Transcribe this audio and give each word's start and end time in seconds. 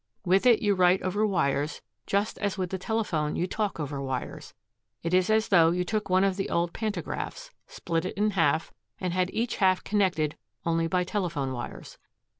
With 0.25 0.47
it 0.47 0.63
you 0.63 0.73
write 0.73 1.03
over 1.03 1.27
wires 1.27 1.83
just 2.07 2.39
as 2.39 2.57
with 2.57 2.71
the 2.71 2.79
telephone 2.79 3.35
you 3.35 3.45
talk 3.45 3.79
over 3.79 4.01
wires. 4.01 4.55
It 5.03 5.13
is 5.13 5.29
as 5.29 5.49
though 5.49 5.69
you 5.69 5.83
took 5.83 6.09
one 6.09 6.23
of 6.23 6.37
the 6.37 6.49
old 6.49 6.73
pantagraphs, 6.73 7.51
split 7.67 8.05
it 8.05 8.17
in 8.17 8.31
half, 8.31 8.73
and 8.99 9.13
had 9.13 9.29
each 9.31 9.57
half 9.57 9.83
connected 9.83 10.35
only 10.65 10.87
by 10.87 11.01
the 11.03 11.11
telephone 11.11 11.53
wires. 11.53 11.99